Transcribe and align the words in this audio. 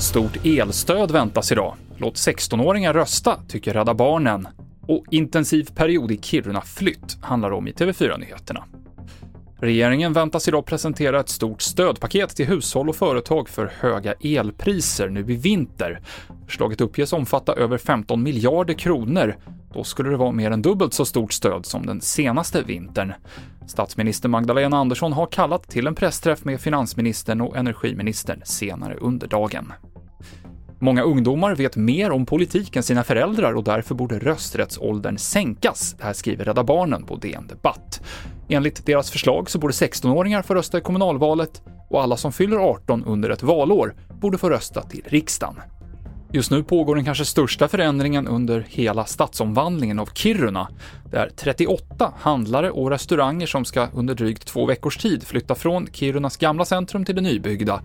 Stort 0.00 0.46
elstöd 0.46 1.10
väntas 1.10 1.52
idag. 1.52 1.74
Låt 1.96 2.14
16-åringar 2.14 2.94
rösta, 2.94 3.36
tycker 3.48 3.74
Rädda 3.74 3.94
Barnen. 3.94 4.48
Och 4.82 5.04
intensiv 5.10 5.68
period 5.74 6.10
i 6.10 6.18
Kiruna 6.22 6.60
flytt 6.60 7.18
handlar 7.20 7.50
om 7.50 7.68
i 7.68 7.72
TV4-nyheterna. 7.72 8.64
Regeringen 9.60 10.12
väntas 10.12 10.48
idag 10.48 10.66
presentera 10.66 11.20
ett 11.20 11.28
stort 11.28 11.62
stödpaket 11.62 12.36
till 12.36 12.46
hushåll 12.46 12.88
och 12.88 12.96
företag 12.96 13.48
för 13.48 13.72
höga 13.80 14.14
elpriser 14.20 15.08
nu 15.08 15.20
i 15.20 15.36
vinter. 15.36 16.00
Förslaget 16.46 16.80
uppges 16.80 17.12
omfatta 17.12 17.52
över 17.52 17.78
15 17.78 18.22
miljarder 18.22 18.74
kronor. 18.74 19.36
Då 19.74 19.84
skulle 19.84 20.10
det 20.10 20.16
vara 20.16 20.32
mer 20.32 20.50
än 20.50 20.62
dubbelt 20.62 20.94
så 20.94 21.04
stort 21.04 21.32
stöd 21.32 21.66
som 21.66 21.86
den 21.86 22.00
senaste 22.00 22.62
vintern. 22.62 23.12
Statsminister 23.66 24.28
Magdalena 24.28 24.78
Andersson 24.78 25.12
har 25.12 25.26
kallat 25.26 25.68
till 25.68 25.86
en 25.86 25.94
pressträff 25.94 26.44
med 26.44 26.60
finansministern 26.60 27.40
och 27.40 27.56
energiministern 27.56 28.42
senare 28.44 28.94
under 28.94 29.26
dagen. 29.26 29.72
Många 30.80 31.02
ungdomar 31.02 31.54
vet 31.54 31.76
mer 31.76 32.10
om 32.10 32.26
politik 32.26 32.76
än 32.76 32.82
sina 32.82 33.04
föräldrar 33.04 33.52
och 33.52 33.64
därför 33.64 33.94
borde 33.94 34.18
rösträttsåldern 34.18 35.18
sänkas. 35.18 35.94
Det 35.98 36.04
här 36.04 36.12
skriver 36.12 36.44
Rädda 36.44 36.64
Barnen 36.64 37.04
på 37.04 37.16
DN 37.16 37.46
Debatt. 37.46 38.00
Enligt 38.48 38.86
deras 38.86 39.10
förslag 39.10 39.50
så 39.50 39.58
borde 39.58 39.72
16-åringar 39.72 40.42
få 40.42 40.54
rösta 40.54 40.78
i 40.78 40.80
kommunalvalet 40.80 41.62
och 41.90 42.02
alla 42.02 42.16
som 42.16 42.32
fyller 42.32 42.56
18 42.56 43.04
under 43.04 43.30
ett 43.30 43.42
valår 43.42 43.94
borde 44.20 44.38
få 44.38 44.50
rösta 44.50 44.82
till 44.82 45.02
riksdagen. 45.06 45.56
Just 46.32 46.50
nu 46.50 46.62
pågår 46.62 46.94
den 46.94 47.04
kanske 47.04 47.24
största 47.24 47.68
förändringen 47.68 48.28
under 48.28 48.66
hela 48.68 49.04
stadsomvandlingen 49.04 49.98
av 49.98 50.06
Kiruna. 50.06 50.68
Det 51.10 51.16
är 51.16 51.30
38 51.36 52.12
handlare 52.18 52.70
och 52.70 52.90
restauranger 52.90 53.46
som 53.46 53.64
ska 53.64 53.86
under 53.94 54.14
drygt 54.14 54.46
två 54.46 54.66
veckors 54.66 54.96
tid 54.96 55.22
flytta 55.24 55.54
från 55.54 55.86
Kirunas 55.92 56.36
gamla 56.36 56.64
centrum 56.64 57.04
till 57.04 57.14
det 57.14 57.20
nybyggda. 57.20 57.82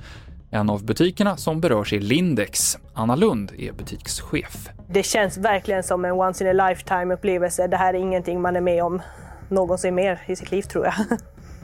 En 0.56 0.70
av 0.70 0.86
butikerna 0.86 1.38
som 1.38 1.62
berörs 1.62 1.94
är 1.94 2.00
Lindex. 2.00 2.78
Anna 2.94 3.16
Lund 3.16 3.52
är 3.58 3.72
butikschef. 3.72 4.70
Det 4.88 5.04
känns 5.04 5.38
verkligen 5.38 5.84
som 5.84 6.06
en 6.06 6.12
once 6.12 6.44
in 6.44 6.60
a 6.60 6.68
lifetime 6.70 7.14
upplevelse. 7.14 7.68
Det 7.68 7.78
här 7.78 7.94
är 7.94 7.98
ingenting 7.98 8.42
man 8.42 8.56
är 8.56 8.62
med 8.62 8.84
om 8.84 9.02
någonsin 9.50 9.96
mer 9.96 10.22
i 10.26 10.36
sitt 10.36 10.52
liv 10.52 10.62
tror 10.62 10.86
jag. 10.86 10.94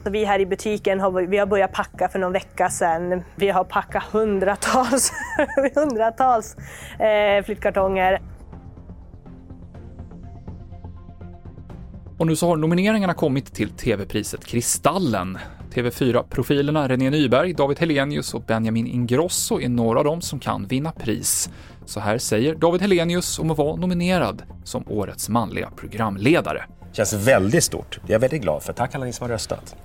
Vi 0.12 0.24
här 0.24 0.38
i 0.38 0.46
butiken 0.46 1.00
har, 1.00 1.10
vi 1.10 1.38
har 1.38 1.46
börjat 1.46 1.72
packa 1.72 2.08
för 2.08 2.18
någon 2.18 2.32
vecka 2.32 2.70
sedan. 2.70 3.22
Vi 3.36 3.48
har 3.48 3.64
packat 3.64 4.02
hundratals, 4.02 5.12
hundratals 5.74 6.56
eh, 6.98 7.44
flyttkartonger. 7.44 8.20
Och 12.20 12.26
nu 12.26 12.36
så 12.36 12.46
har 12.46 12.56
nomineringarna 12.56 13.14
kommit 13.14 13.54
till 13.54 13.70
TV-priset 13.70 14.44
Kristallen. 14.44 15.38
TV4-profilerna 15.74 16.88
René 16.88 17.10
Nyberg, 17.10 17.52
David 17.52 17.78
Helenius 17.78 18.34
och 18.34 18.42
Benjamin 18.42 18.86
Ingrosso 18.86 19.60
är 19.60 19.68
några 19.68 19.98
av 19.98 20.04
dem 20.04 20.20
som 20.20 20.40
kan 20.40 20.66
vinna 20.66 20.92
pris. 20.92 21.50
Så 21.86 22.00
här 22.00 22.18
säger 22.18 22.54
David 22.54 22.80
Helenius 22.80 23.38
om 23.38 23.50
att 23.50 23.58
vara 23.58 23.76
nominerad 23.76 24.42
som 24.64 24.84
årets 24.86 25.28
manliga 25.28 25.70
programledare. 25.76 26.64
Känns 26.92 27.12
väldigt 27.12 27.64
stort. 27.64 28.00
Det 28.06 28.12
är 28.12 28.14
jag 28.14 28.20
väldigt 28.20 28.42
glad 28.42 28.62
för. 28.62 28.72
Tack 28.72 28.94
alla 28.94 29.04
ni 29.04 29.12
som 29.12 29.24
har 29.24 29.32
röstat. 29.32 29.76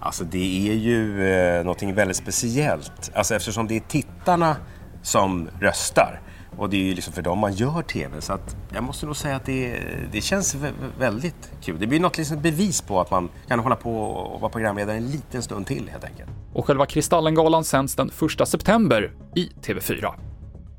Alltså 0.00 0.24
det 0.24 0.68
är 0.70 0.74
ju 0.74 1.28
eh, 1.28 1.64
någonting 1.64 1.94
väldigt 1.94 2.16
speciellt. 2.16 3.10
Alltså 3.14 3.34
eftersom 3.34 3.66
det 3.66 3.76
är 3.76 3.82
tittarna 3.88 4.56
som 5.02 5.48
röstar. 5.60 6.20
Och 6.58 6.70
det 6.70 6.76
är 6.76 6.82
ju 6.82 6.94
liksom 6.94 7.12
för 7.12 7.22
dem 7.22 7.38
man 7.38 7.52
gör 7.52 7.82
TV. 7.82 8.20
Så 8.20 8.32
att 8.32 8.56
jag 8.74 8.84
måste 8.84 9.06
nog 9.06 9.16
säga 9.16 9.36
att 9.36 9.44
det, 9.44 9.80
det 10.12 10.20
känns 10.20 10.56
väldigt 10.98 11.52
kul. 11.62 11.76
Det 11.80 11.86
blir 11.86 12.00
något 12.00 12.18
liksom 12.18 12.40
bevis 12.40 12.80
på 12.80 13.00
att 13.00 13.10
man 13.10 13.28
kan 13.48 13.58
hålla 13.58 13.76
på 13.76 14.00
och 14.00 14.40
vara 14.40 14.52
programledare 14.52 14.96
en 14.96 15.10
liten 15.10 15.42
stund 15.42 15.66
till 15.66 15.88
helt 15.88 16.04
enkelt. 16.04 16.30
Och 16.52 16.66
själva 16.66 16.86
Kristallengalan 16.86 17.64
sänds 17.64 17.94
den 17.94 18.10
1 18.40 18.48
september 18.48 19.12
i 19.34 19.50
TV4. 19.62 20.12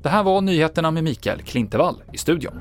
Det 0.02 0.08
här 0.08 0.22
var 0.22 0.40
nyheterna 0.40 0.90
med 0.90 1.04
Mikael 1.04 1.42
Klintevall 1.42 2.02
i 2.12 2.18
studion. 2.18 2.52